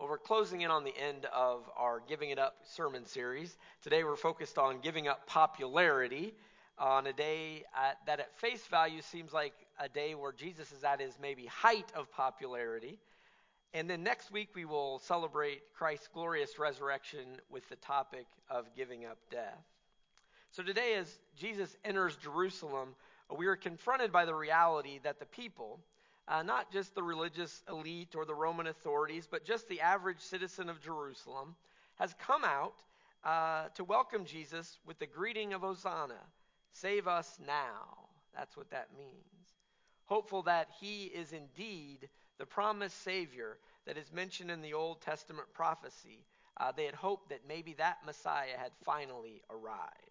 Well, 0.00 0.08
we're 0.08 0.16
closing 0.16 0.62
in 0.62 0.70
on 0.70 0.84
the 0.84 0.96
end 0.96 1.26
of 1.26 1.68
our 1.76 2.00
Giving 2.08 2.30
It 2.30 2.38
Up 2.38 2.56
sermon 2.64 3.04
series. 3.04 3.58
Today 3.82 4.02
we're 4.02 4.16
focused 4.16 4.56
on 4.56 4.80
giving 4.80 5.08
up 5.08 5.26
popularity 5.26 6.32
on 6.78 7.06
a 7.06 7.12
day 7.12 7.64
at, 7.76 7.98
that 8.06 8.18
at 8.18 8.34
face 8.40 8.66
value 8.66 9.02
seems 9.02 9.34
like 9.34 9.52
a 9.78 9.90
day 9.90 10.14
where 10.14 10.32
Jesus 10.32 10.72
is 10.72 10.84
at 10.84 11.02
his 11.02 11.18
maybe 11.20 11.44
height 11.44 11.92
of 11.94 12.10
popularity. 12.10 12.98
And 13.74 13.90
then 13.90 14.02
next 14.02 14.32
week 14.32 14.48
we 14.54 14.64
will 14.64 15.00
celebrate 15.00 15.60
Christ's 15.74 16.08
glorious 16.14 16.58
resurrection 16.58 17.36
with 17.50 17.68
the 17.68 17.76
topic 17.76 18.24
of 18.48 18.74
giving 18.74 19.04
up 19.04 19.18
death. 19.30 19.66
So 20.50 20.62
today 20.62 20.94
as 20.94 21.18
Jesus 21.36 21.76
enters 21.84 22.16
Jerusalem, 22.16 22.94
we 23.36 23.48
are 23.48 23.56
confronted 23.56 24.12
by 24.12 24.24
the 24.24 24.34
reality 24.34 24.98
that 25.02 25.18
the 25.20 25.26
people, 25.26 25.78
uh, 26.30 26.42
not 26.42 26.72
just 26.72 26.94
the 26.94 27.02
religious 27.02 27.62
elite 27.68 28.14
or 28.14 28.24
the 28.24 28.34
Roman 28.34 28.68
authorities, 28.68 29.28
but 29.30 29.44
just 29.44 29.68
the 29.68 29.80
average 29.80 30.20
citizen 30.20 30.68
of 30.68 30.80
Jerusalem, 30.80 31.56
has 31.98 32.14
come 32.24 32.44
out 32.44 32.76
uh, 33.24 33.68
to 33.74 33.84
welcome 33.84 34.24
Jesus 34.24 34.78
with 34.86 34.98
the 34.98 35.06
greeting 35.06 35.52
of 35.52 35.60
Hosanna 35.60 36.20
Save 36.72 37.08
us 37.08 37.38
now. 37.44 38.08
That's 38.34 38.56
what 38.56 38.70
that 38.70 38.88
means. 38.96 39.10
Hopeful 40.06 40.42
that 40.42 40.68
he 40.80 41.04
is 41.06 41.32
indeed 41.32 42.08
the 42.38 42.46
promised 42.46 43.02
Savior 43.02 43.58
that 43.86 43.98
is 43.98 44.12
mentioned 44.12 44.52
in 44.52 44.62
the 44.62 44.74
Old 44.74 45.00
Testament 45.00 45.48
prophecy. 45.52 46.24
Uh, 46.56 46.70
they 46.70 46.84
had 46.84 46.94
hoped 46.94 47.30
that 47.30 47.40
maybe 47.48 47.74
that 47.74 47.98
Messiah 48.06 48.56
had 48.56 48.70
finally 48.84 49.42
arrived. 49.50 50.10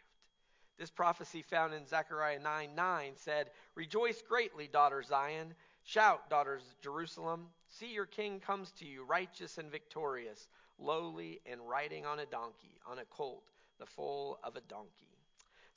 This 0.77 0.89
prophecy 0.89 1.41
found 1.41 1.73
in 1.73 1.85
Zechariah 1.85 2.39
9 2.39 2.75
9 2.75 3.11
said, 3.15 3.51
Rejoice 3.75 4.21
greatly, 4.21 4.67
daughter 4.67 5.03
Zion. 5.03 5.53
Shout, 5.89 6.29
daughters 6.29 6.61
of 6.61 6.79
Jerusalem, 6.81 7.47
see 7.67 7.91
your 7.91 8.05
king 8.05 8.39
comes 8.39 8.71
to 8.73 8.85
you, 8.85 9.03
righteous 9.03 9.57
and 9.57 9.71
victorious, 9.71 10.47
lowly 10.77 11.41
and 11.47 11.67
riding 11.67 12.05
on 12.05 12.19
a 12.19 12.27
donkey, 12.27 12.79
on 12.87 12.99
a 12.99 13.05
colt, 13.05 13.41
the 13.79 13.87
foal 13.87 14.37
of 14.43 14.55
a 14.55 14.61
donkey. 14.61 15.17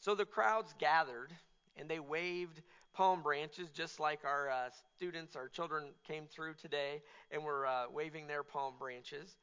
So 0.00 0.14
the 0.14 0.26
crowds 0.26 0.74
gathered 0.78 1.30
and 1.78 1.88
they 1.88 1.98
waved 1.98 2.60
palm 2.92 3.22
branches, 3.22 3.70
just 3.70 4.00
like 4.00 4.26
our 4.26 4.50
uh, 4.50 4.68
students, 4.94 5.34
our 5.34 5.48
children 5.48 5.84
came 6.06 6.26
through 6.26 6.56
today 6.60 7.00
and 7.30 7.42
were 7.42 7.66
uh, 7.66 7.84
waving 7.90 8.26
their 8.26 8.42
palm 8.42 8.74
branches. 8.78 9.34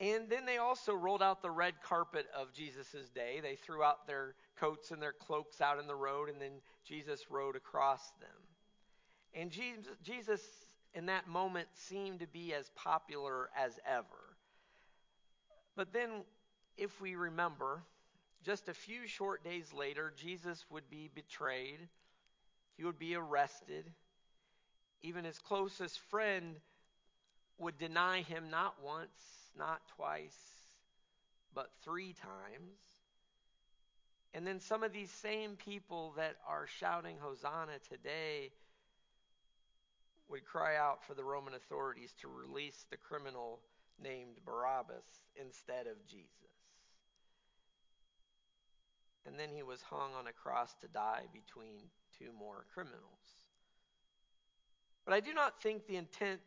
And 0.00 0.28
then 0.28 0.44
they 0.44 0.56
also 0.56 0.92
rolled 0.92 1.22
out 1.22 1.40
the 1.40 1.52
red 1.52 1.74
carpet 1.84 2.26
of 2.36 2.52
Jesus' 2.52 3.08
day. 3.14 3.38
They 3.40 3.54
threw 3.54 3.84
out 3.84 4.08
their 4.08 4.34
coats 4.58 4.90
and 4.90 5.00
their 5.00 5.12
cloaks 5.12 5.60
out 5.60 5.78
in 5.78 5.86
the 5.86 5.94
road, 5.94 6.30
and 6.30 6.40
then 6.40 6.62
Jesus 6.84 7.26
rode 7.30 7.54
across 7.54 8.10
them. 8.18 8.49
And 9.34 9.50
Jesus, 9.50 10.40
in 10.94 11.06
that 11.06 11.28
moment, 11.28 11.68
seemed 11.74 12.20
to 12.20 12.26
be 12.26 12.52
as 12.52 12.70
popular 12.74 13.48
as 13.56 13.78
ever. 13.86 14.04
But 15.76 15.92
then, 15.92 16.10
if 16.76 17.00
we 17.00 17.14
remember, 17.14 17.82
just 18.44 18.68
a 18.68 18.74
few 18.74 19.06
short 19.06 19.44
days 19.44 19.72
later, 19.72 20.12
Jesus 20.16 20.64
would 20.70 20.88
be 20.90 21.10
betrayed, 21.14 21.88
he 22.76 22.84
would 22.84 22.98
be 22.98 23.14
arrested. 23.14 23.84
Even 25.02 25.24
his 25.24 25.38
closest 25.38 25.98
friend 26.10 26.56
would 27.58 27.78
deny 27.78 28.22
him 28.22 28.50
not 28.50 28.74
once, 28.82 29.08
not 29.56 29.80
twice, 29.96 30.36
but 31.54 31.70
three 31.82 32.14
times. 32.14 32.78
And 34.34 34.46
then 34.46 34.60
some 34.60 34.82
of 34.82 34.92
these 34.92 35.10
same 35.10 35.56
people 35.56 36.14
that 36.16 36.36
are 36.46 36.66
shouting 36.78 37.16
Hosanna 37.20 37.78
today 37.88 38.50
would 40.30 40.44
cry 40.44 40.76
out 40.76 41.04
for 41.04 41.14
the 41.14 41.24
Roman 41.24 41.54
authorities 41.54 42.14
to 42.20 42.28
release 42.28 42.86
the 42.90 42.96
criminal 42.96 43.60
named 44.02 44.36
Barabbas 44.44 45.04
instead 45.34 45.86
of 45.86 46.06
Jesus. 46.06 46.28
And 49.26 49.38
then 49.38 49.48
he 49.54 49.62
was 49.62 49.82
hung 49.82 50.14
on 50.18 50.26
a 50.26 50.32
cross 50.32 50.74
to 50.80 50.88
die 50.88 51.24
between 51.32 51.76
two 52.18 52.30
more 52.38 52.64
criminals. 52.72 53.00
But 55.04 55.14
I 55.14 55.20
do 55.20 55.34
not 55.34 55.62
think 55.62 55.86
the 55.86 55.96
intent 55.96 56.40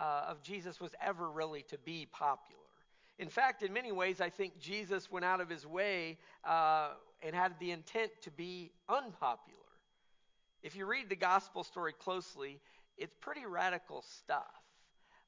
uh, 0.00 0.24
of 0.28 0.42
Jesus 0.42 0.80
was 0.80 0.92
ever 1.04 1.30
really 1.30 1.62
to 1.62 1.78
be 1.78 2.06
popular. 2.10 2.60
In 3.18 3.28
fact, 3.28 3.62
in 3.62 3.72
many 3.72 3.92
ways, 3.92 4.20
I 4.20 4.30
think 4.30 4.58
Jesus 4.58 5.10
went 5.10 5.24
out 5.24 5.40
of 5.40 5.48
his 5.48 5.66
way 5.66 6.18
uh, 6.44 6.90
and 7.22 7.34
had 7.34 7.58
the 7.58 7.70
intent 7.70 8.10
to 8.22 8.30
be 8.30 8.72
unpopular. 8.88 9.58
If 10.62 10.76
you 10.76 10.86
read 10.86 11.08
the 11.08 11.16
gospel 11.16 11.64
story 11.64 11.92
closely, 11.92 12.60
it's 13.02 13.16
pretty 13.20 13.44
radical 13.44 14.02
stuff. 14.02 14.54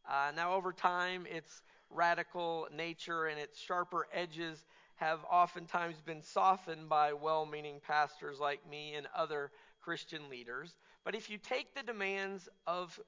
Uh, 0.08 0.30
now, 0.36 0.54
over 0.54 0.72
time, 0.72 1.26
its 1.28 1.62
radical 1.90 2.68
nature 2.74 3.26
and 3.26 3.38
its 3.38 3.58
sharper 3.58 4.06
edges 4.12 4.64
have 4.96 5.18
oftentimes 5.30 5.96
been 6.00 6.22
softened 6.22 6.88
by 6.88 7.12
well 7.12 7.44
meaning 7.44 7.80
pastors 7.84 8.38
like 8.38 8.60
me 8.70 8.94
and 8.94 9.08
other 9.16 9.50
Christian 9.82 10.30
leaders. 10.30 10.76
But 11.04 11.16
if 11.16 11.28
you 11.28 11.36
take 11.36 11.74
the 11.74 11.82
demands 11.82 12.48
of 12.66 12.98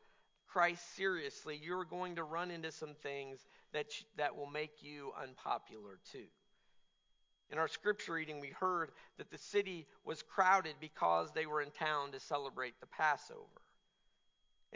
Christ 0.49 0.97
seriously, 0.97 1.61
you're 1.63 1.85
going 1.85 2.17
to 2.17 2.25
run 2.25 2.51
into 2.51 2.73
some 2.73 2.95
things 3.03 3.39
that, 3.73 3.87
that 4.17 4.37
will 4.37 4.47
make 4.47 4.83
you 4.83 5.13
unpopular 5.23 5.99
too. 6.11 6.27
In 7.51 7.59
our 7.59 7.69
scripture 7.69 8.15
reading, 8.15 8.41
we 8.41 8.49
heard 8.49 8.91
that 9.19 9.31
the 9.31 9.39
city 9.39 9.87
was 10.05 10.23
crowded 10.23 10.75
because 10.81 11.31
they 11.33 11.47
were 11.47 11.63
in 11.63 11.71
town 11.71 12.11
to 12.13 12.21
celebrate 12.21 12.81
the 12.81 12.87
Passover. 12.87 13.63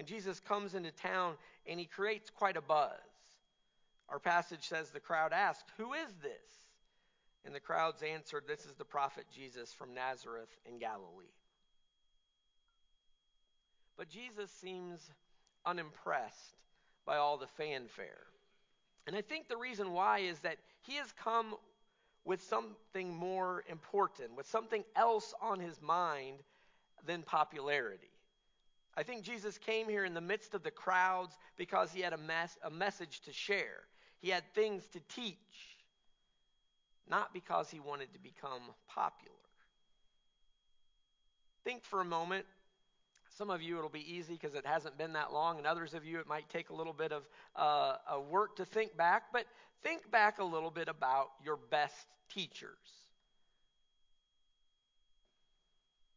And 0.01 0.09
Jesus 0.09 0.41
comes 0.41 0.75
into 0.75 0.91
town 0.93 1.35
and 1.67 1.79
he 1.79 1.85
creates 1.85 2.31
quite 2.31 2.57
a 2.57 2.63
buzz. 2.63 2.89
Our 4.09 4.19
passage 4.19 4.67
says 4.67 4.89
the 4.89 4.99
crowd 4.99 5.35
asked, 5.35 5.67
Who 5.77 5.93
is 5.93 6.09
this? 6.23 6.31
And 7.45 7.55
the 7.55 7.61
crowds 7.61 8.03
answered, 8.03 8.45
This 8.49 8.65
is 8.65 8.73
the 8.79 8.85
prophet 8.87 9.27
Jesus 9.31 9.75
from 9.75 9.93
Nazareth 9.93 10.49
in 10.65 10.79
Galilee. 10.79 11.35
But 13.99 14.09
Jesus 14.09 14.51
seems 14.51 15.11
unimpressed 15.67 16.57
by 17.05 17.19
all 17.19 17.37
the 17.37 17.47
fanfare. 17.47 18.25
And 19.07 19.15
I 19.15 19.21
think 19.21 19.49
the 19.49 19.59
reason 19.59 19.93
why 19.93 20.21
is 20.21 20.39
that 20.39 20.57
he 20.81 20.95
has 20.95 21.13
come 21.23 21.57
with 22.25 22.43
something 22.45 23.15
more 23.15 23.65
important, 23.69 24.35
with 24.35 24.47
something 24.47 24.83
else 24.97 25.35
on 25.43 25.61
his 25.61 25.83
mind 25.83 26.39
than 27.07 27.21
popularity. 27.21 28.10
I 29.01 29.03
think 29.03 29.23
Jesus 29.23 29.57
came 29.57 29.89
here 29.89 30.05
in 30.05 30.13
the 30.13 30.21
midst 30.21 30.53
of 30.53 30.63
the 30.63 30.71
crowds 30.71 31.35
because 31.57 31.91
he 31.91 32.03
had 32.03 32.13
a, 32.13 32.19
a 32.63 32.71
message 32.71 33.23
to 33.23 33.33
share. 33.33 33.81
He 34.21 34.29
had 34.29 34.45
things 34.55 34.87
to 34.89 35.01
teach, 35.17 35.79
not 37.09 37.33
because 37.33 37.71
he 37.71 37.81
wanted 37.81 38.13
to 38.13 38.19
become 38.19 38.61
popular. 38.87 39.35
Think 41.65 41.83
for 41.83 42.03
a 42.03 42.05
moment. 42.05 42.45
Some 43.39 43.49
of 43.49 43.63
you 43.63 43.79
it'll 43.79 43.89
be 43.89 44.05
easy 44.15 44.35
because 44.35 44.55
it 44.55 44.67
hasn't 44.67 44.99
been 44.99 45.15
that 45.15 45.33
long, 45.33 45.57
and 45.57 45.67
others 45.67 45.95
of 45.95 46.05
you 46.05 46.19
it 46.19 46.29
might 46.29 46.51
take 46.51 46.69
a 46.69 46.75
little 46.75 46.93
bit 46.93 47.11
of 47.11 47.23
uh, 47.57 47.95
work 48.29 48.57
to 48.57 48.67
think 48.67 48.99
back. 48.99 49.33
But 49.33 49.47
think 49.83 50.11
back 50.11 50.41
a 50.41 50.45
little 50.45 50.71
bit 50.71 50.89
about 50.89 51.29
your 51.43 51.57
best 51.57 52.07
teachers. 52.29 53.00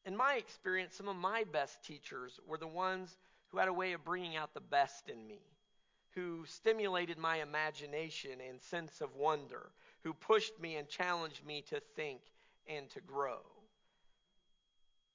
In 0.05 0.15
my 0.15 0.35
experience, 0.35 0.95
some 0.95 1.07
of 1.07 1.15
my 1.15 1.43
best 1.51 1.83
teachers 1.83 2.39
were 2.47 2.57
the 2.57 2.67
ones 2.67 3.17
who 3.49 3.57
had 3.57 3.67
a 3.67 3.73
way 3.73 3.93
of 3.93 4.03
bringing 4.03 4.35
out 4.35 4.53
the 4.53 4.59
best 4.59 5.09
in 5.09 5.25
me, 5.27 5.39
who 6.15 6.43
stimulated 6.45 7.17
my 7.17 7.37
imagination 7.37 8.31
and 8.47 8.61
sense 8.61 9.01
of 9.01 9.15
wonder, 9.15 9.71
who 10.03 10.13
pushed 10.13 10.59
me 10.59 10.75
and 10.75 10.87
challenged 10.89 11.45
me 11.45 11.63
to 11.69 11.79
think 11.95 12.21
and 12.67 12.89
to 12.89 12.99
grow. 13.01 13.39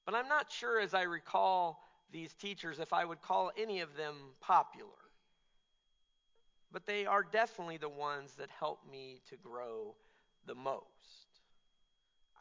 But 0.05 0.15
I'm 0.15 0.27
not 0.27 0.51
sure 0.51 0.79
as 0.79 0.93
I 0.93 1.03
recall 1.03 1.83
these 2.11 2.33
teachers 2.33 2.79
if 2.79 2.93
I 2.93 3.05
would 3.05 3.21
call 3.21 3.51
any 3.57 3.81
of 3.81 3.95
them 3.95 4.15
popular. 4.41 4.89
But 6.71 6.87
they 6.87 7.05
are 7.05 7.23
definitely 7.23 7.77
the 7.77 7.89
ones 7.89 8.33
that 8.39 8.49
helped 8.59 8.89
me 8.89 9.21
to 9.29 9.37
grow 9.37 9.95
the 10.47 10.55
most. 10.55 11.28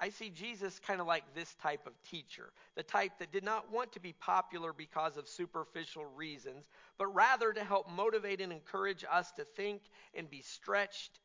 I 0.01 0.11
see 0.11 0.31
Jesus 0.31 0.79
kind 0.79 1.01
of 1.01 1.07
like 1.07 1.25
this 1.35 1.55
type 1.55 1.87
of 1.87 1.93
teacher, 2.09 2.53
the 2.77 2.85
type 2.85 3.13
that 3.19 3.33
did 3.33 3.43
not 3.43 3.73
want 3.73 3.93
to 3.93 4.01
be 4.01 4.13
popular 4.13 4.73
because 4.73 5.17
of 5.17 5.27
superficial 5.29 6.07
reasons, 6.07 6.67
but 6.99 7.09
rather 7.09 7.53
to 7.53 7.65
help 7.65 7.91
motivate 7.91 8.41
and 8.41 8.53
encourage 8.53 9.05
us 9.11 9.33
to 9.33 9.45
think 9.45 9.83
and 10.15 10.31
be 10.31 10.41
stretched 10.41 11.19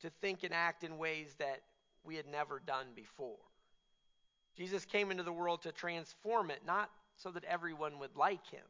to 0.00 0.10
think 0.20 0.44
and 0.44 0.52
act 0.52 0.82
in 0.82 0.98
ways 0.98 1.34
that 1.38 1.62
we 2.04 2.16
had 2.16 2.26
never 2.26 2.60
done 2.66 2.86
before. 2.94 3.38
Jesus 4.56 4.84
came 4.84 5.10
into 5.10 5.22
the 5.22 5.32
world 5.32 5.62
to 5.62 5.72
transform 5.72 6.50
it, 6.50 6.60
not 6.66 6.90
so 7.16 7.30
that 7.30 7.44
everyone 7.44 7.98
would 7.98 8.16
like 8.16 8.46
him. 8.50 8.64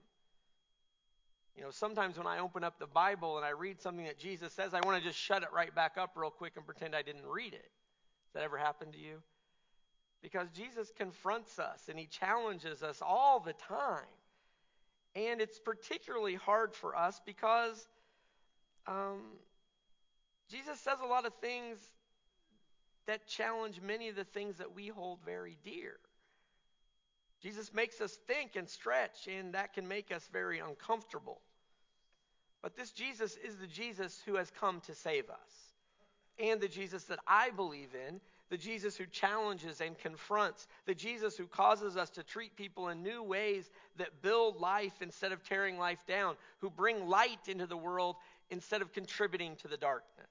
You 1.56 1.62
know, 1.62 1.70
sometimes 1.70 2.16
when 2.16 2.26
I 2.26 2.38
open 2.38 2.64
up 2.64 2.78
the 2.78 2.86
Bible 2.86 3.36
and 3.36 3.44
I 3.44 3.50
read 3.50 3.80
something 3.80 4.04
that 4.06 4.18
Jesus 4.18 4.52
says, 4.52 4.74
I 4.74 4.80
want 4.84 4.98
to 4.98 5.06
just 5.06 5.18
shut 5.18 5.42
it 5.42 5.48
right 5.54 5.74
back 5.74 5.98
up 5.98 6.12
real 6.16 6.30
quick 6.30 6.54
and 6.56 6.64
pretend 6.64 6.94
I 6.94 7.02
didn't 7.02 7.26
read 7.26 7.52
it. 7.52 7.70
That 8.34 8.42
ever 8.42 8.58
happened 8.58 8.92
to 8.94 8.98
you? 8.98 9.22
Because 10.22 10.48
Jesus 10.50 10.90
confronts 10.96 11.58
us 11.58 11.82
and 11.88 11.98
he 11.98 12.06
challenges 12.06 12.82
us 12.82 13.02
all 13.02 13.40
the 13.40 13.54
time. 13.54 14.06
And 15.14 15.40
it's 15.40 15.58
particularly 15.58 16.36
hard 16.36 16.74
for 16.74 16.96
us 16.96 17.20
because 17.26 17.86
um, 18.86 19.20
Jesus 20.50 20.78
says 20.80 20.98
a 21.02 21.06
lot 21.06 21.26
of 21.26 21.34
things 21.40 21.78
that 23.06 23.26
challenge 23.26 23.80
many 23.80 24.08
of 24.08 24.16
the 24.16 24.24
things 24.24 24.58
that 24.58 24.74
we 24.74 24.88
hold 24.88 25.18
very 25.24 25.58
dear. 25.64 25.94
Jesus 27.42 27.74
makes 27.74 28.00
us 28.00 28.16
think 28.28 28.54
and 28.54 28.68
stretch, 28.68 29.26
and 29.26 29.54
that 29.54 29.74
can 29.74 29.88
make 29.88 30.12
us 30.12 30.28
very 30.32 30.60
uncomfortable. 30.60 31.40
But 32.62 32.76
this 32.76 32.92
Jesus 32.92 33.36
is 33.44 33.56
the 33.56 33.66
Jesus 33.66 34.22
who 34.24 34.36
has 34.36 34.50
come 34.60 34.80
to 34.82 34.94
save 34.94 35.28
us, 35.28 35.71
and 36.38 36.60
the 36.60 36.68
Jesus 36.68 37.04
that 37.04 37.18
I 37.26 37.50
believe 37.50 37.90
in, 38.08 38.20
the 38.50 38.56
Jesus 38.58 38.96
who 38.96 39.06
challenges 39.06 39.80
and 39.80 39.98
confronts, 39.98 40.66
the 40.84 40.94
Jesus 40.94 41.36
who 41.36 41.46
causes 41.46 41.96
us 41.96 42.10
to 42.10 42.22
treat 42.22 42.54
people 42.54 42.88
in 42.90 43.02
new 43.02 43.22
ways 43.22 43.70
that 43.96 44.20
build 44.20 44.60
life 44.60 45.00
instead 45.00 45.32
of 45.32 45.42
tearing 45.42 45.78
life 45.78 46.04
down, 46.06 46.36
who 46.58 46.68
bring 46.68 47.08
light 47.08 47.48
into 47.48 47.66
the 47.66 47.76
world 47.76 48.16
instead 48.50 48.82
of 48.82 48.92
contributing 48.92 49.56
to 49.56 49.68
the 49.68 49.76
darkness. 49.76 50.28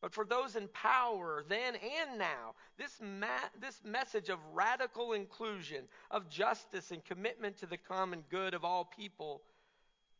But 0.00 0.12
for 0.12 0.24
those 0.24 0.56
in 0.56 0.66
power 0.68 1.44
then 1.48 1.74
and 1.76 2.18
now, 2.18 2.54
this, 2.76 2.98
ma- 3.00 3.48
this 3.60 3.80
message 3.84 4.28
of 4.28 4.38
radical 4.52 5.12
inclusion, 5.12 5.84
of 6.10 6.28
justice 6.28 6.90
and 6.90 7.04
commitment 7.04 7.56
to 7.58 7.66
the 7.66 7.76
common 7.76 8.24
good 8.28 8.52
of 8.52 8.64
all 8.64 8.84
people 8.84 9.42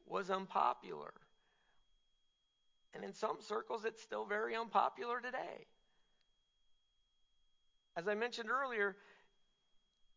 was 0.07 0.31
unpopular. 0.31 1.13
And 2.95 3.05
in 3.05 3.15
some 3.15 3.39
circles, 3.41 3.85
it's 3.85 4.03
still 4.03 4.25
very 4.25 4.55
unpopular 4.55 5.21
today. 5.21 5.67
As 7.97 8.09
I 8.09 8.15
mentioned 8.15 8.51
earlier, 8.51 8.97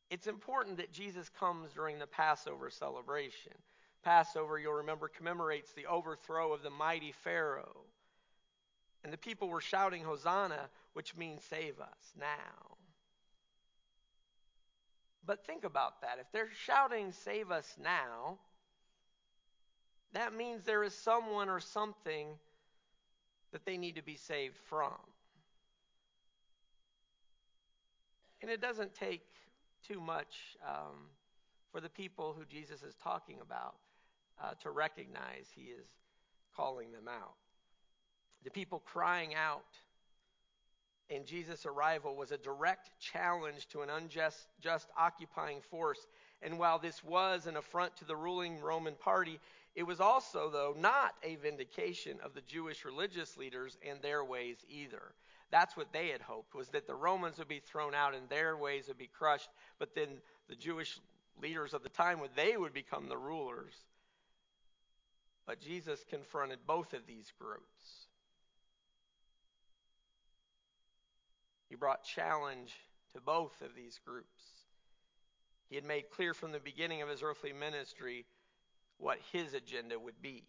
it's 0.09 0.27
important 0.27 0.77
that 0.77 0.91
Jesus 0.91 1.29
comes 1.29 1.71
during 1.73 1.99
the 1.99 2.07
Passover 2.07 2.69
celebration. 2.69 3.53
Passover, 4.03 4.59
you'll 4.59 4.73
remember, 4.73 5.07
commemorates 5.07 5.71
the 5.73 5.87
overthrow 5.87 6.53
of 6.53 6.61
the 6.61 6.69
mighty 6.69 7.11
Pharaoh. 7.23 7.81
And 9.03 9.11
the 9.11 9.17
people 9.17 9.49
were 9.49 9.61
shouting, 9.61 10.03
Hosanna, 10.03 10.69
which 10.93 11.15
means 11.15 11.43
save 11.43 11.79
us 11.79 12.13
now. 12.19 12.77
But 15.25 15.45
think 15.45 15.63
about 15.63 16.01
that. 16.01 16.19
If 16.19 16.31
they're 16.31 16.49
shouting, 16.65 17.11
save 17.11 17.51
us 17.51 17.75
now, 17.81 18.37
that 20.13 20.33
means 20.33 20.63
there 20.63 20.83
is 20.83 20.93
someone 20.93 21.49
or 21.49 21.59
something 21.59 22.27
that 23.55 23.65
they 23.65 23.77
need 23.77 23.95
to 23.95 24.03
be 24.03 24.17
saved 24.17 24.57
from. 24.67 24.91
And 28.41 28.51
it 28.51 28.59
doesn't 28.59 28.93
take 28.93 29.23
too 29.87 30.01
much 30.01 30.57
um, 30.67 31.07
for 31.71 31.79
the 31.79 31.87
people 31.87 32.35
who 32.37 32.43
Jesus 32.43 32.83
is 32.83 32.95
talking 33.01 33.37
about 33.41 33.75
uh, 34.43 34.55
to 34.61 34.71
recognize 34.71 35.47
he 35.55 35.67
is 35.67 35.87
calling 36.53 36.91
them 36.91 37.07
out. 37.07 37.35
The 38.43 38.51
people 38.51 38.83
crying 38.85 39.35
out 39.35 39.63
in 41.09 41.23
Jesus' 41.23 41.65
arrival 41.65 42.13
was 42.17 42.33
a 42.33 42.37
direct 42.37 42.89
challenge 42.99 43.69
to 43.69 43.83
an 43.83 43.89
unjust 43.89 44.47
just 44.59 44.89
occupying 44.99 45.61
force. 45.61 46.07
And 46.41 46.59
while 46.59 46.77
this 46.77 47.01
was 47.05 47.47
an 47.47 47.55
affront 47.55 47.95
to 47.99 48.05
the 48.05 48.17
ruling 48.17 48.59
Roman 48.59 48.95
party, 48.95 49.39
it 49.75 49.83
was 49.83 49.99
also, 49.99 50.49
though, 50.49 50.73
not 50.77 51.15
a 51.21 51.35
vindication 51.35 52.17
of 52.23 52.33
the 52.33 52.41
Jewish 52.41 52.85
religious 52.85 53.35
leaders 53.35 53.77
and 53.87 54.01
their 54.01 54.23
ways 54.23 54.57
either. 54.69 55.13
That's 55.51 55.75
what 55.75 55.91
they 55.91 56.07
had 56.09 56.21
hoped, 56.21 56.55
was 56.55 56.69
that 56.69 56.87
the 56.87 56.95
Romans 56.95 57.37
would 57.37 57.49
be 57.49 57.59
thrown 57.59 57.93
out 57.93 58.15
and 58.15 58.29
their 58.29 58.55
ways 58.55 58.87
would 58.87 58.97
be 58.97 59.07
crushed, 59.07 59.49
but 59.77 59.93
then 59.93 60.07
the 60.47 60.55
Jewish 60.55 60.99
leaders 61.41 61.73
of 61.73 61.83
the 61.83 61.89
time 61.89 62.21
would 62.21 62.35
they 62.35 62.55
would 62.55 62.73
become 62.73 63.09
the 63.09 63.17
rulers. 63.17 63.73
But 65.45 65.59
Jesus 65.59 66.03
confronted 66.09 66.59
both 66.65 66.93
of 66.93 67.05
these 67.05 67.31
groups. 67.37 68.07
He 71.69 71.75
brought 71.75 72.03
challenge 72.03 72.73
to 73.13 73.21
both 73.21 73.61
of 73.61 73.75
these 73.75 73.99
groups. 74.05 74.43
He 75.69 75.75
had 75.75 75.83
made 75.83 76.09
clear 76.09 76.33
from 76.33 76.51
the 76.51 76.59
beginning 76.59 77.01
of 77.01 77.09
his 77.09 77.21
earthly 77.21 77.51
ministry 77.51 78.25
what 78.97 79.17
his 79.31 79.53
agenda 79.53 79.97
would 79.99 80.21
be. 80.21 80.43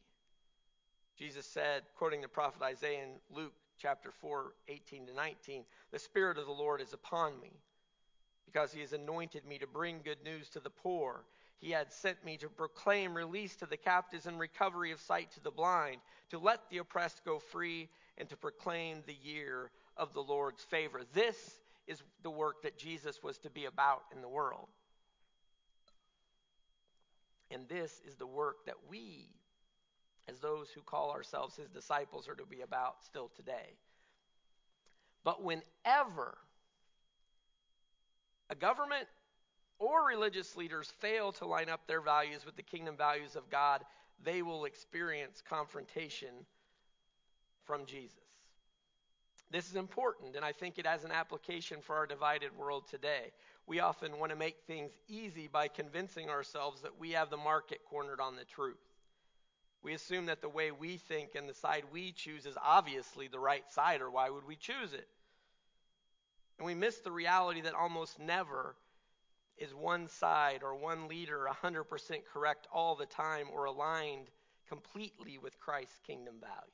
Jesus 1.19 1.47
said, 1.47 1.83
quoting 1.97 2.21
the 2.21 2.29
prophet 2.29 2.63
Isaiah 2.63 3.05
in 3.05 3.11
Luke 3.35 3.55
chapter 3.79 4.11
4, 4.11 4.53
18 4.69 5.07
to 5.07 5.15
19, 5.15 5.65
The 5.91 5.99
Spirit 5.99 6.39
of 6.39 6.47
the 6.47 6.53
Lord 6.53 6.81
is 6.81 6.93
upon 6.93 7.41
me, 7.41 7.53
because 8.45 8.73
he 8.73 8.81
has 8.81 8.93
anointed 8.93 9.45
me 9.47 9.59
to 9.59 9.67
bring 9.67 10.01
good 10.05 10.23
news 10.25 10.49
to 10.51 10.61
the 10.61 10.71
poor. 10.71 11.25
He 11.59 11.71
had 11.71 11.93
sent 11.93 12.23
me 12.25 12.37
to 12.39 12.49
proclaim 12.49 13.15
release 13.15 13.57
to 13.57 13.67
the 13.67 13.77
captives 13.77 14.27
and 14.27 14.39
recovery 14.39 14.93
of 14.93 15.01
sight 15.01 15.33
to 15.33 15.43
the 15.43 15.51
blind, 15.51 15.99
to 16.31 16.39
let 16.39 16.61
the 16.71 16.79
oppressed 16.79 17.25
go 17.25 17.39
free, 17.39 17.89
and 18.19 18.29
to 18.29 18.37
proclaim 18.37 19.03
the 19.07 19.17
year 19.23 19.71
of 19.97 20.13
the 20.13 20.23
Lord's 20.23 20.63
favor. 20.65 21.01
This 21.15 21.61
is 21.87 22.03
the 22.23 22.31
work 22.31 22.63
that 22.63 22.79
Jesus 22.79 23.23
was 23.23 23.39
to 23.39 23.51
be 23.51 23.65
about 23.65 24.03
in 24.15 24.21
the 24.21 24.29
world. 24.29 24.69
And 27.51 27.69
this 27.69 28.01
is 28.07 28.17
the 28.17 28.27
work 28.27 28.65
that 28.67 28.77
we, 28.89 29.29
as 30.29 30.39
those 30.41 30.71
who 30.71 30.81
call 30.81 31.11
ourselves 31.11 31.57
his 31.57 31.69
disciples, 31.69 32.29
are 32.29 32.35
to 32.35 32.47
be 32.47 32.63
about 32.63 33.05
still 33.05 33.31
today. 33.37 33.77
But 35.25 35.43
whenever 35.43 36.39
a 38.51 38.55
government 38.55 39.07
or 39.79 40.07
religious 40.07 40.57
leaders 40.57 40.93
fail 41.01 41.33
to 41.33 41.47
line 41.47 41.69
up 41.69 41.87
their 41.87 42.01
values 42.01 42.47
with 42.47 42.57
the 42.57 42.63
kingdom 42.63 42.97
values 42.97 43.37
of 43.37 43.51
God, 43.51 43.83
they 44.25 44.43
will 44.43 44.65
experience 44.65 45.43
confrontation 45.47 46.47
from 47.65 47.85
Jesus. 47.87 48.15
This 49.51 49.69
is 49.69 49.77
important, 49.77 50.35
and 50.35 50.45
I 50.45 50.53
think 50.53 50.79
it 50.79 50.87
has 50.87 51.05
an 51.05 51.13
application 51.13 51.79
for 51.81 51.97
our 51.97 52.07
divided 52.07 52.57
world 52.57 52.89
today. 52.89 53.33
We 53.67 53.81
often 53.81 54.19
want 54.19 54.31
to 54.31 54.37
make 54.37 54.59
things 54.67 54.93
easy 55.09 55.49
by 55.49 55.69
convincing 55.69 56.31
ourselves 56.31 56.83
that 56.83 57.01
we 57.01 57.13
have 57.13 57.31
the 57.31 57.37
market 57.37 57.81
cornered 57.91 58.21
on 58.21 58.37
the 58.37 58.45
truth. 58.45 58.77
We 59.83 59.93
assume 59.95 60.27
that 60.27 60.41
the 60.41 60.49
way 60.49 60.71
we 60.71 60.97
think 60.97 61.35
and 61.35 61.49
the 61.49 61.55
side 61.55 61.85
we 61.93 62.13
choose 62.13 62.47
is 62.47 62.57
obviously 62.63 63.29
the 63.29 63.39
right 63.39 63.65
side, 63.73 64.01
or 64.01 64.11
why 64.11 64.31
would 64.31 64.47
we 64.47 64.57
choose 64.57 64.93
it? 64.93 65.09
And 66.59 66.67
we 66.67 66.75
miss 66.75 66.99
the 66.99 67.13
reality 67.13 67.61
that 67.63 67.75
almost 67.75 68.19
never 68.19 68.77
is 69.59 69.75
one 69.75 70.09
side 70.09 70.63
or 70.63 70.75
one 70.75 71.09
leader 71.09 71.49
100% 71.63 71.85
correct 72.33 72.67
all 72.73 72.95
the 72.95 73.07
time 73.07 73.47
or 73.53 73.65
aligned 73.65 74.29
completely 74.69 75.39
with 75.39 75.59
Christ's 75.59 75.99
kingdom 76.07 76.37
values. 76.41 76.73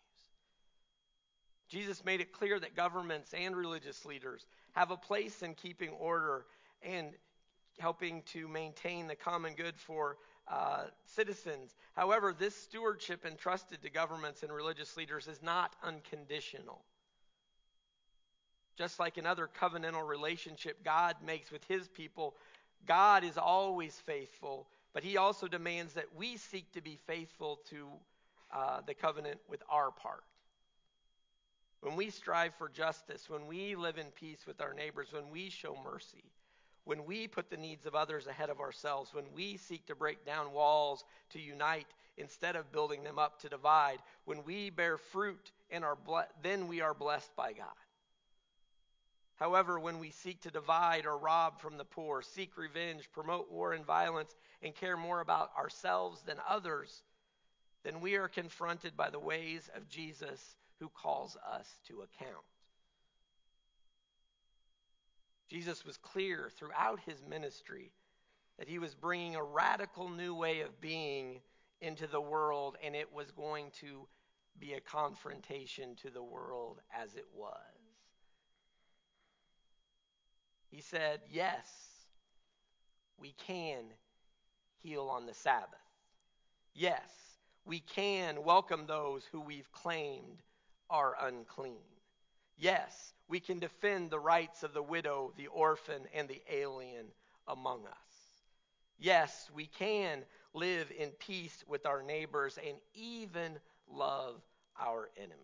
Jesus 1.68 2.04
made 2.04 2.20
it 2.20 2.32
clear 2.32 2.60
that 2.60 2.76
governments 2.76 3.32
and 3.32 3.56
religious 3.56 4.04
leaders 4.04 4.46
have 4.72 4.90
a 4.90 4.96
place 4.96 5.42
in 5.42 5.54
keeping 5.54 5.90
order 5.90 6.44
and 6.84 7.08
helping 7.78 8.22
to 8.22 8.48
maintain 8.48 9.06
the 9.06 9.14
common 9.14 9.54
good 9.54 9.76
for 9.76 10.16
uh, 10.48 10.84
citizens. 11.04 11.74
However, 11.94 12.34
this 12.36 12.56
stewardship 12.56 13.24
entrusted 13.24 13.82
to 13.82 13.90
governments 13.90 14.42
and 14.42 14.52
religious 14.52 14.96
leaders 14.96 15.26
is 15.26 15.42
not 15.42 15.74
unconditional. 15.82 16.82
Just 18.76 18.98
like 18.98 19.18
another 19.18 19.48
covenantal 19.60 20.06
relationship 20.06 20.82
God 20.84 21.16
makes 21.24 21.50
with 21.50 21.64
his 21.64 21.88
people, 21.88 22.34
God 22.86 23.22
is 23.24 23.38
always 23.38 23.94
faithful, 23.94 24.66
but 24.92 25.04
he 25.04 25.16
also 25.16 25.46
demands 25.46 25.94
that 25.94 26.14
we 26.16 26.36
seek 26.36 26.72
to 26.72 26.80
be 26.80 26.98
faithful 27.06 27.60
to 27.70 27.86
uh, 28.52 28.80
the 28.86 28.94
covenant 28.94 29.40
with 29.48 29.62
our 29.70 29.90
part. 29.90 30.24
When 31.80 31.96
we 31.96 32.10
strive 32.10 32.54
for 32.54 32.68
justice, 32.68 33.28
when 33.28 33.46
we 33.46 33.74
live 33.74 33.98
in 33.98 34.06
peace 34.06 34.46
with 34.46 34.60
our 34.60 34.72
neighbors, 34.72 35.12
when 35.12 35.30
we 35.30 35.50
show 35.50 35.76
mercy, 35.82 36.24
when 36.84 37.04
we 37.04 37.28
put 37.28 37.50
the 37.50 37.56
needs 37.56 37.86
of 37.86 37.94
others 37.94 38.26
ahead 38.26 38.50
of 38.50 38.60
ourselves, 38.60 39.14
when 39.14 39.32
we 39.34 39.56
seek 39.56 39.86
to 39.86 39.94
break 39.94 40.24
down 40.26 40.52
walls 40.52 41.04
to 41.30 41.40
unite 41.40 41.86
instead 42.16 42.56
of 42.56 42.72
building 42.72 43.04
them 43.04 43.18
up 43.18 43.40
to 43.40 43.48
divide, 43.48 43.98
when 44.24 44.44
we 44.44 44.70
bear 44.70 44.98
fruit 44.98 45.52
and 45.70 45.84
are 45.84 45.96
ble- 45.96 46.28
then 46.42 46.68
we 46.68 46.80
are 46.80 46.94
blessed 46.94 47.34
by 47.36 47.52
God. 47.52 47.66
However, 49.36 49.80
when 49.80 49.98
we 49.98 50.10
seek 50.10 50.40
to 50.42 50.50
divide 50.50 51.06
or 51.06 51.16
rob 51.16 51.60
from 51.60 51.76
the 51.76 51.84
poor, 51.84 52.22
seek 52.22 52.56
revenge, 52.56 53.10
promote 53.12 53.50
war 53.50 53.72
and 53.72 53.84
violence, 53.84 54.34
and 54.62 54.74
care 54.74 54.96
more 54.96 55.20
about 55.20 55.50
ourselves 55.56 56.22
than 56.22 56.36
others, 56.48 57.02
then 57.82 58.00
we 58.00 58.14
are 58.14 58.28
confronted 58.28 58.96
by 58.96 59.10
the 59.10 59.18
ways 59.18 59.68
of 59.74 59.88
Jesus 59.88 60.54
who 60.78 60.88
calls 60.88 61.36
us 61.50 61.68
to 61.88 62.02
account. 62.02 62.44
Jesus 65.52 65.84
was 65.84 65.98
clear 65.98 66.50
throughout 66.56 66.98
his 67.04 67.22
ministry 67.28 67.92
that 68.58 68.68
he 68.68 68.78
was 68.78 68.94
bringing 68.94 69.36
a 69.36 69.42
radical 69.42 70.08
new 70.08 70.34
way 70.34 70.62
of 70.62 70.80
being 70.80 71.40
into 71.82 72.06
the 72.06 72.22
world, 72.22 72.78
and 72.82 72.96
it 72.96 73.12
was 73.12 73.30
going 73.32 73.70
to 73.80 74.06
be 74.58 74.72
a 74.72 74.80
confrontation 74.80 75.94
to 75.96 76.08
the 76.08 76.22
world 76.22 76.80
as 76.90 77.16
it 77.16 77.26
was. 77.36 77.52
He 80.70 80.80
said, 80.80 81.20
Yes, 81.30 81.66
we 83.18 83.34
can 83.46 83.84
heal 84.78 85.10
on 85.10 85.26
the 85.26 85.34
Sabbath. 85.34 85.68
Yes, 86.74 87.10
we 87.66 87.80
can 87.80 88.42
welcome 88.42 88.86
those 88.86 89.26
who 89.30 89.42
we've 89.42 89.70
claimed 89.70 90.40
are 90.88 91.14
unclean. 91.20 91.76
Yes, 92.56 93.12
we 93.32 93.40
can 93.40 93.58
defend 93.58 94.10
the 94.10 94.18
rights 94.18 94.62
of 94.62 94.74
the 94.74 94.82
widow, 94.82 95.32
the 95.38 95.46
orphan, 95.46 96.02
and 96.12 96.28
the 96.28 96.42
alien 96.50 97.06
among 97.48 97.86
us. 97.86 98.12
Yes, 98.98 99.50
we 99.54 99.64
can 99.64 100.18
live 100.52 100.92
in 100.98 101.08
peace 101.12 101.64
with 101.66 101.86
our 101.86 102.02
neighbors 102.02 102.58
and 102.58 102.76
even 102.94 103.58
love 103.90 104.34
our 104.78 105.08
enemies. 105.16 105.38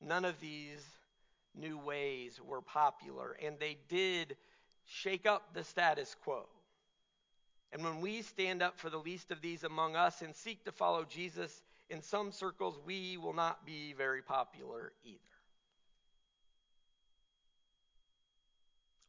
None 0.00 0.24
of 0.24 0.40
these 0.40 0.84
new 1.54 1.78
ways 1.78 2.40
were 2.44 2.60
popular, 2.60 3.36
and 3.40 3.60
they 3.60 3.76
did 3.88 4.36
shake 4.84 5.26
up 5.26 5.54
the 5.54 5.62
status 5.62 6.16
quo. 6.24 6.42
And 7.70 7.84
when 7.84 8.00
we 8.00 8.22
stand 8.22 8.62
up 8.62 8.80
for 8.80 8.90
the 8.90 8.98
least 8.98 9.30
of 9.30 9.40
these 9.40 9.62
among 9.62 9.94
us 9.94 10.22
and 10.22 10.34
seek 10.34 10.64
to 10.64 10.72
follow 10.72 11.04
Jesus, 11.04 11.62
in 11.90 12.02
some 12.02 12.32
circles 12.32 12.78
we 12.86 13.16
will 13.16 13.32
not 13.32 13.64
be 13.64 13.94
very 13.96 14.22
popular 14.22 14.92
either. 15.04 15.20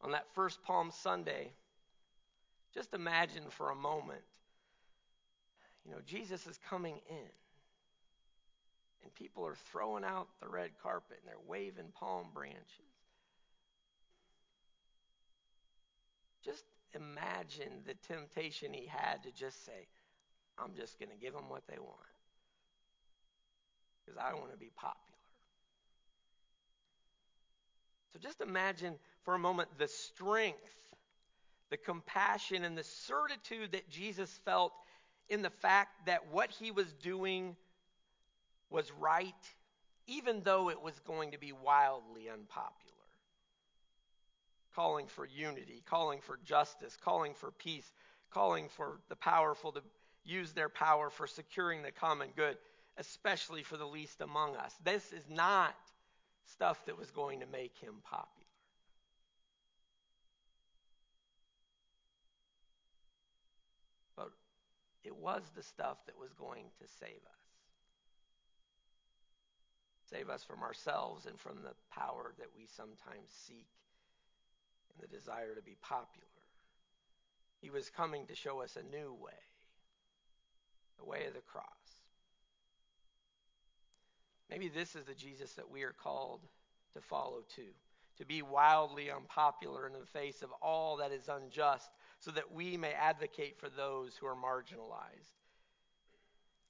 On 0.02 0.12
that 0.12 0.26
first 0.36 0.62
Palm 0.64 0.92
Sunday, 0.92 1.52
just 2.74 2.94
imagine 2.94 3.44
for 3.50 3.72
a 3.72 3.76
moment, 3.76 4.22
you 5.86 5.92
know, 5.92 6.00
Jesus 6.06 6.46
is 6.46 6.60
coming 6.70 7.00
in. 7.10 7.30
And 9.04 9.14
people 9.16 9.46
are 9.46 9.56
throwing 9.72 10.04
out 10.04 10.28
the 10.42 10.50
red 10.50 10.72
carpet 10.84 11.20
and 11.22 11.28
they're 11.28 11.48
waving 11.48 11.92
palm 11.98 12.28
branches. 12.34 12.62
Just 16.44 16.66
imagine 16.94 17.72
the 17.86 17.94
temptation 18.14 18.74
he 18.74 18.86
had 18.86 19.24
to 19.24 19.32
just 19.32 19.66
say, 19.66 19.88
I'm 20.58 20.74
just 20.76 21.00
going 21.00 21.10
to 21.10 21.18
give 21.18 21.34
them 21.34 21.50
what 21.50 21.64
they 21.68 21.80
want. 21.80 22.17
Because 24.08 24.22
I 24.24 24.34
want 24.36 24.52
to 24.52 24.58
be 24.58 24.72
popular. 24.76 25.04
So 28.14 28.20
just 28.20 28.40
imagine 28.40 28.96
for 29.24 29.36
a 29.36 29.40
moment 29.40 29.68
the 29.78 29.90
strength, 29.90 30.58
the 31.70 31.78
compassion, 31.78 32.64
and 32.64 32.78
the 32.78 32.84
certitude 32.84 33.74
that 33.74 33.90
Jesus 33.90 34.32
felt 34.46 34.72
in 35.28 35.42
the 35.42 35.50
fact 35.50 36.06
that 36.06 36.32
what 36.32 36.50
he 36.52 36.72
was 36.72 36.92
doing 36.94 37.58
was 38.70 38.92
right, 38.98 39.34
even 40.08 40.42
though 40.44 40.70
it 40.70 40.82
was 40.82 40.98
going 41.06 41.32
to 41.32 41.38
be 41.38 41.52
wildly 41.52 42.30
unpopular. 42.30 42.72
Calling 44.74 45.08
for 45.08 45.26
unity, 45.26 45.84
calling 45.86 46.22
for 46.22 46.40
justice, 46.46 46.98
calling 47.04 47.34
for 47.34 47.52
peace, 47.52 47.92
calling 48.32 48.70
for 48.70 49.00
the 49.10 49.16
powerful 49.16 49.74
to 49.74 49.82
use 50.24 50.54
their 50.54 50.70
power 50.70 51.10
for 51.10 51.28
securing 51.28 51.82
the 51.82 51.92
common 51.92 52.30
good, 52.36 52.58
especially 52.98 53.64
for 53.64 53.78
the 53.78 53.86
least 53.86 54.22
among 54.22 54.56
us. 54.56 54.74
This 54.84 55.14
is 55.14 55.24
not 55.30 55.76
stuff 56.46 56.86
that 56.86 56.98
was 56.98 57.12
going 57.12 57.40
to 57.42 57.46
make 57.46 57.78
him 57.78 57.96
popular. 58.04 58.46
But 64.16 64.32
it 65.04 65.16
was 65.16 65.44
the 65.56 65.64
stuff 65.64 65.98
that 66.08 66.18
was 66.20 66.34
going 66.34 66.66
to 66.80 66.88
save 67.00 67.10
us. 67.10 67.38
Save 70.10 70.30
us 70.30 70.44
from 70.44 70.64
ourselves 70.64 71.26
and 71.26 71.38
from 71.40 71.58
the 71.64 71.74
power 71.94 72.34
that 72.40 72.48
we 72.58 72.66
sometimes 72.66 73.30
seek 73.30 73.68
and 74.90 75.04
the 75.04 75.16
desire 75.16 75.54
to 75.54 75.62
be 75.62 75.76
popular. 75.82 76.26
He 77.62 77.70
was 77.70 77.90
coming 77.90 78.26
to 78.28 78.36
show 78.36 78.62
us 78.62 78.78
a 78.78 78.84
new 78.84 79.14
way, 79.14 79.34
the 80.98 81.06
way 81.06 81.26
of 81.28 81.34
the 81.34 81.42
cross. 81.42 81.87
Maybe 84.50 84.70
this 84.70 84.96
is 84.96 85.06
the 85.06 85.14
Jesus 85.14 85.54
that 85.54 85.70
we 85.70 85.84
are 85.84 85.94
called 86.04 86.42
to 86.94 87.02
follow 87.02 87.44
too, 87.56 87.74
to 88.18 88.26
be 88.26 88.42
wildly 88.42 89.12
unpopular 89.12 89.88
in 89.88 89.94
the 89.94 90.06
face 90.06 90.42
of 90.42 90.50
all 90.62 90.98
that 90.98 91.12
is 91.12 91.28
unjust, 91.28 91.90
so 92.20 92.32
that 92.32 92.54
we 92.54 92.78
may 92.78 92.94
advocate 92.94 93.60
for 93.60 93.70
those 93.70 94.16
who 94.16 94.26
are 94.26 94.36
marginalized. 94.36 95.36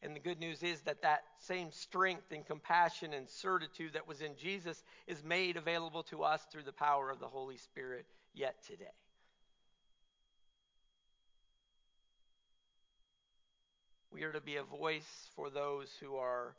And 0.04 0.16
the 0.16 0.20
good 0.20 0.40
news 0.40 0.62
is 0.62 0.82
that 0.82 1.02
that 1.02 1.24
same 1.40 1.72
strength 1.72 2.32
and 2.32 2.46
compassion 2.46 3.14
and 3.14 3.28
certitude 3.30 3.94
that 3.94 4.08
was 4.08 4.22
in 4.22 4.36
Jesus 4.38 4.84
is 5.08 5.24
made 5.24 5.58
available 5.58 6.04
to 6.04 6.24
us 6.24 6.42
through 6.52 6.64
the 6.64 6.72
power 6.72 7.10
of 7.10 7.20
the 7.20 7.28
Holy 7.28 7.58
Spirit 7.58 8.06
yet 8.34 8.56
today. 8.68 8.86
We 14.12 14.24
are 14.24 14.32
to 14.32 14.42
be 14.42 14.58
a 14.58 14.64
voice 14.64 15.30
for 15.36 15.50
those 15.50 15.90
who 16.00 16.16
are 16.16 16.56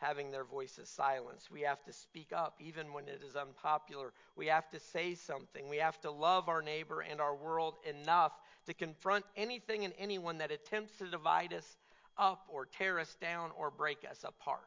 having 0.00 0.30
their 0.30 0.44
voices 0.44 0.88
silenced. 0.88 1.50
We 1.50 1.60
have 1.60 1.82
to 1.84 1.92
speak 1.92 2.32
up 2.34 2.54
even 2.58 2.92
when 2.92 3.06
it 3.06 3.22
is 3.26 3.36
unpopular. 3.36 4.12
We 4.34 4.46
have 4.46 4.68
to 4.70 4.80
say 4.80 5.14
something. 5.14 5.68
We 5.68 5.76
have 5.76 6.00
to 6.00 6.10
love 6.10 6.48
our 6.48 6.62
neighbor 6.62 7.02
and 7.02 7.20
our 7.20 7.34
world 7.34 7.74
enough 7.84 8.32
to 8.66 8.74
confront 8.74 9.26
anything 9.36 9.84
and 9.84 9.92
anyone 9.98 10.38
that 10.38 10.50
attempts 10.50 10.96
to 10.98 11.06
divide 11.06 11.52
us 11.52 11.76
up 12.16 12.46
or 12.48 12.66
tear 12.66 12.98
us 12.98 13.14
down 13.20 13.50
or 13.58 13.70
break 13.70 13.98
us 14.10 14.24
apart. 14.24 14.60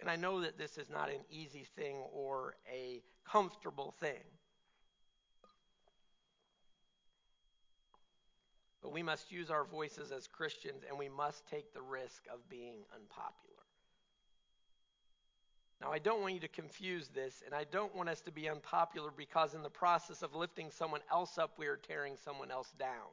And 0.00 0.08
I 0.08 0.16
know 0.16 0.40
that 0.42 0.56
this 0.56 0.78
is 0.78 0.88
not 0.88 1.08
an 1.08 1.20
easy 1.30 1.66
thing 1.76 1.96
or 2.12 2.54
a 2.72 3.02
comfortable 3.28 3.94
thing. 4.00 4.22
But 8.84 8.92
we 8.92 9.02
must 9.02 9.32
use 9.32 9.50
our 9.50 9.64
voices 9.64 10.12
as 10.12 10.26
Christians 10.26 10.82
and 10.86 10.98
we 10.98 11.08
must 11.08 11.48
take 11.48 11.72
the 11.72 11.80
risk 11.80 12.22
of 12.30 12.46
being 12.50 12.74
unpopular. 12.94 13.54
Now, 15.80 15.90
I 15.90 15.98
don't 15.98 16.20
want 16.20 16.34
you 16.34 16.40
to 16.40 16.48
confuse 16.48 17.08
this, 17.08 17.42
and 17.46 17.54
I 17.54 17.64
don't 17.64 17.94
want 17.96 18.10
us 18.10 18.20
to 18.22 18.30
be 18.30 18.48
unpopular 18.48 19.10
because 19.16 19.54
in 19.54 19.62
the 19.62 19.70
process 19.70 20.22
of 20.22 20.34
lifting 20.34 20.70
someone 20.70 21.00
else 21.10 21.38
up, 21.38 21.58
we 21.58 21.66
are 21.66 21.76
tearing 21.76 22.16
someone 22.22 22.50
else 22.50 22.72
down. 22.78 23.08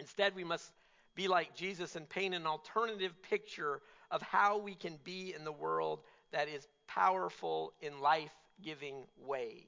Instead, 0.00 0.34
we 0.34 0.42
must 0.42 0.72
be 1.14 1.28
like 1.28 1.54
Jesus 1.54 1.94
and 1.94 2.08
paint 2.08 2.34
an 2.34 2.46
alternative 2.46 3.12
picture 3.22 3.82
of 4.10 4.22
how 4.22 4.58
we 4.58 4.74
can 4.74 4.98
be 5.04 5.34
in 5.36 5.44
the 5.44 5.52
world 5.52 6.00
that 6.32 6.48
is 6.48 6.66
powerful 6.88 7.74
in 7.82 8.00
life 8.00 8.34
giving 8.62 9.04
ways. 9.18 9.66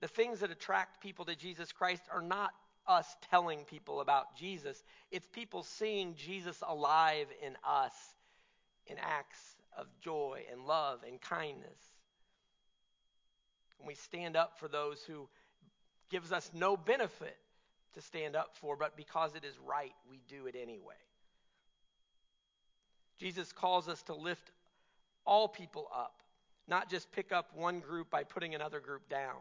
The 0.00 0.08
things 0.08 0.40
that 0.40 0.50
attract 0.50 1.02
people 1.02 1.24
to 1.24 1.34
Jesus 1.34 1.72
Christ 1.72 2.02
are 2.12 2.22
not 2.22 2.52
us 2.86 3.06
telling 3.30 3.64
people 3.64 4.00
about 4.00 4.36
Jesus, 4.36 4.82
it's 5.10 5.26
people 5.26 5.62
seeing 5.62 6.14
Jesus 6.14 6.62
alive 6.66 7.26
in 7.44 7.54
us 7.66 7.92
in 8.86 8.96
acts 9.00 9.40
of 9.76 9.86
joy 10.00 10.42
and 10.50 10.66
love 10.66 11.00
and 11.06 11.20
kindness. 11.20 11.78
And 13.78 13.88
we 13.88 13.94
stand 13.94 14.36
up 14.36 14.58
for 14.58 14.68
those 14.68 15.02
who 15.02 15.28
gives 16.10 16.32
us 16.32 16.50
no 16.54 16.76
benefit 16.76 17.36
to 17.94 18.00
stand 18.00 18.36
up 18.36 18.56
for, 18.60 18.76
but 18.76 18.96
because 18.96 19.34
it 19.34 19.44
is 19.44 19.54
right, 19.66 19.94
we 20.10 20.20
do 20.28 20.46
it 20.46 20.56
anyway. 20.60 20.94
Jesus 23.18 23.52
calls 23.52 23.88
us 23.88 24.02
to 24.04 24.14
lift 24.14 24.50
all 25.24 25.48
people 25.48 25.88
up, 25.94 26.22
not 26.68 26.90
just 26.90 27.10
pick 27.12 27.32
up 27.32 27.50
one 27.54 27.80
group 27.80 28.10
by 28.10 28.24
putting 28.24 28.54
another 28.54 28.80
group 28.80 29.08
down. 29.08 29.36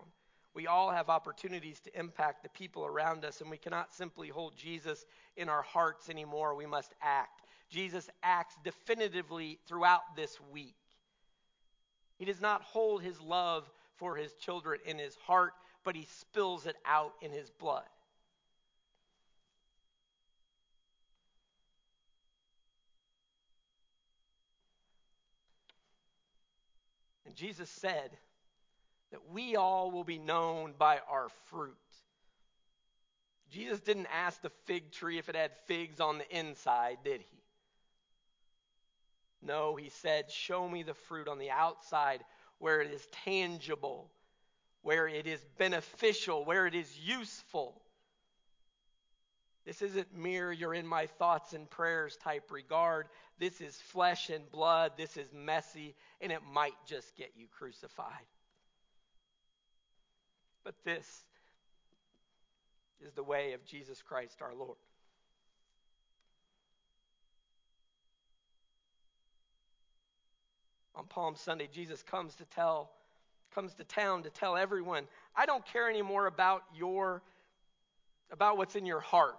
We 0.53 0.67
all 0.67 0.91
have 0.91 1.09
opportunities 1.09 1.79
to 1.81 1.99
impact 1.99 2.43
the 2.43 2.49
people 2.49 2.85
around 2.85 3.25
us, 3.25 3.41
and 3.41 3.49
we 3.49 3.57
cannot 3.57 3.93
simply 3.93 4.29
hold 4.29 4.55
Jesus 4.55 5.05
in 5.35 5.49
our 5.49 5.63
hearts 5.63 6.09
anymore. 6.09 6.53
We 6.53 6.67
must 6.67 6.93
act. 7.01 7.41
Jesus 7.69 8.07
acts 8.21 8.55
definitively 8.63 9.57
throughout 9.67 10.15
this 10.15 10.37
week. 10.51 10.75
He 12.17 12.25
does 12.25 12.39
not 12.39 12.61
hold 12.61 13.01
his 13.01 13.19
love 13.19 13.67
for 13.95 14.15
his 14.15 14.33
children 14.33 14.79
in 14.85 14.99
his 14.99 15.15
heart, 15.25 15.53
but 15.83 15.95
he 15.95 16.07
spills 16.19 16.67
it 16.67 16.75
out 16.85 17.13
in 17.21 17.31
his 17.31 17.49
blood. 17.49 17.83
And 27.25 27.35
Jesus 27.35 27.71
said 27.71 28.11
that 29.13 29.31
we 29.31 29.55
all 29.55 29.91
will 29.91 30.03
be 30.03 30.17
known 30.17 30.73
by 30.75 30.99
our 31.07 31.29
fruit. 31.45 31.77
Jesus 33.51 33.79
didn't 33.79 34.07
ask 34.11 34.41
the 34.41 34.49
fig 34.65 34.91
tree 34.91 35.19
if 35.19 35.29
it 35.29 35.35
had 35.35 35.51
figs 35.67 35.99
on 35.99 36.17
the 36.17 36.35
inside, 36.35 36.97
did 37.03 37.21
he? 37.21 37.37
No, 39.43 39.75
he 39.75 39.89
said, 39.89 40.31
Show 40.31 40.67
me 40.67 40.81
the 40.81 40.95
fruit 40.95 41.27
on 41.27 41.37
the 41.37 41.51
outside 41.51 42.21
where 42.57 42.81
it 42.81 42.91
is 42.91 43.07
tangible, 43.23 44.09
where 44.81 45.07
it 45.07 45.27
is 45.27 45.45
beneficial, 45.59 46.43
where 46.43 46.65
it 46.65 46.73
is 46.73 46.97
useful. 46.97 47.79
This 49.63 49.83
isn't 49.83 50.17
mere 50.17 50.51
you're 50.51 50.73
in 50.73 50.87
my 50.87 51.05
thoughts 51.05 51.53
and 51.53 51.69
prayers 51.69 52.17
type 52.23 52.49
regard. 52.51 53.05
This 53.37 53.61
is 53.61 53.75
flesh 53.75 54.31
and 54.31 54.49
blood. 54.49 54.93
This 54.97 55.17
is 55.17 55.31
messy, 55.31 55.93
and 56.19 56.31
it 56.31 56.41
might 56.51 56.73
just 56.87 57.15
get 57.15 57.33
you 57.37 57.45
crucified. 57.55 58.25
But 60.63 60.75
this 60.85 61.23
is 63.05 63.13
the 63.13 63.23
way 63.23 63.53
of 63.53 63.65
Jesus 63.65 64.01
Christ 64.01 64.41
our 64.41 64.53
Lord. 64.53 64.77
On 70.95 71.05
Palm 71.05 71.35
Sunday, 71.35 71.67
Jesus 71.71 72.03
comes 72.03 72.35
to 72.35 72.45
tell 72.45 72.91
comes 73.53 73.73
to 73.75 73.83
town 73.83 74.23
to 74.23 74.31
tell 74.31 74.57
everyone, 74.57 75.03
I 75.35 75.45
don't 75.45 75.63
care 75.65 75.89
anymore 75.89 76.25
about 76.25 76.63
your 76.75 77.21
about 78.31 78.57
what's 78.57 78.75
in 78.75 78.85
your 78.85 78.99
heart. 78.99 79.35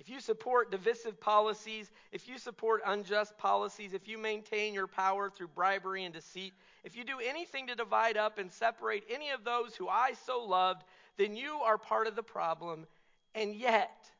If 0.00 0.08
you 0.08 0.18
support 0.18 0.70
divisive 0.70 1.20
policies, 1.20 1.90
if 2.10 2.26
you 2.26 2.38
support 2.38 2.80
unjust 2.86 3.36
policies, 3.36 3.92
if 3.92 4.08
you 4.08 4.16
maintain 4.16 4.72
your 4.72 4.86
power 4.86 5.28
through 5.28 5.48
bribery 5.48 6.04
and 6.04 6.14
deceit, 6.14 6.54
if 6.84 6.96
you 6.96 7.04
do 7.04 7.18
anything 7.22 7.66
to 7.66 7.74
divide 7.74 8.16
up 8.16 8.38
and 8.38 8.50
separate 8.50 9.04
any 9.12 9.28
of 9.28 9.44
those 9.44 9.76
who 9.76 9.88
I 9.88 10.14
so 10.24 10.42
loved, 10.42 10.84
then 11.18 11.36
you 11.36 11.58
are 11.62 11.76
part 11.76 12.06
of 12.06 12.16
the 12.16 12.22
problem. 12.22 12.86
And 13.34 13.54
yet, 13.54 14.10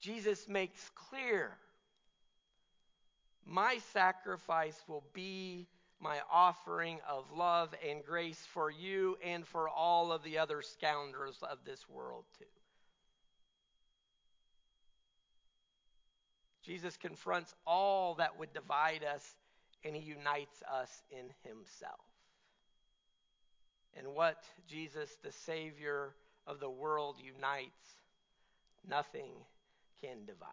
Jesus 0.00 0.46
makes 0.46 0.92
clear 0.94 1.50
my 3.44 3.78
sacrifice 3.92 4.80
will 4.86 5.02
be 5.12 5.66
my 6.00 6.18
offering 6.30 7.00
of 7.08 7.24
love 7.36 7.74
and 7.84 8.04
grace 8.04 8.46
for 8.52 8.70
you 8.70 9.18
and 9.24 9.44
for 9.44 9.68
all 9.68 10.12
of 10.12 10.22
the 10.22 10.38
other 10.38 10.62
scoundrels 10.62 11.38
of 11.42 11.58
this 11.64 11.88
world, 11.88 12.26
too. 12.38 12.44
Jesus 16.68 16.98
confronts 16.98 17.54
all 17.66 18.16
that 18.16 18.38
would 18.38 18.52
divide 18.52 19.02
us 19.02 19.24
and 19.84 19.96
he 19.96 20.02
unites 20.02 20.62
us 20.70 20.90
in 21.10 21.24
himself. 21.42 22.04
And 23.96 24.08
what 24.14 24.44
Jesus, 24.68 25.08
the 25.22 25.32
Savior 25.32 26.14
of 26.46 26.60
the 26.60 26.68
world, 26.68 27.16
unites, 27.24 27.96
nothing 28.86 29.30
can 30.02 30.26
divide. 30.26 30.48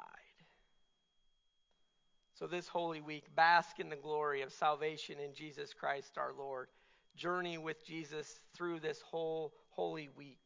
So, 2.40 2.48
this 2.48 2.70
Holy 2.70 3.02
Week, 3.02 3.26
bask 3.36 3.80
in 3.80 3.90
the 3.90 3.98
glory 3.98 4.42
of 4.42 4.54
salvation 4.54 5.18
in 5.20 5.34
Jesus 5.34 5.74
Christ 5.74 6.18
our 6.18 6.32
Lord. 6.38 6.70
Journey 7.18 7.58
with 7.58 7.86
Jesus 7.86 8.40
through 8.56 8.80
this 8.80 9.02
whole 9.02 9.52
Holy 9.72 10.08
Week. 10.16 10.40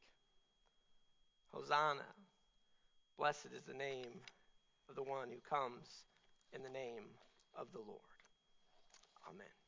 Hosanna. 1.54 2.06
Blessed 3.18 3.50
is 3.56 3.64
the 3.68 3.74
name 3.74 4.22
of 4.90 4.96
the 4.96 5.04
one 5.04 5.30
who 5.30 5.38
comes 5.48 6.04
in 6.54 6.64
the 6.64 6.70
name 6.70 7.06
of 7.56 7.68
the 7.72 7.80
Lord. 7.80 8.02
Amen. 9.28 9.59